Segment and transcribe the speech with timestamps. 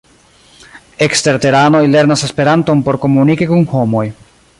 [1.07, 4.07] Eksterteranoj lernas Esperanton por komuniki kun homoj.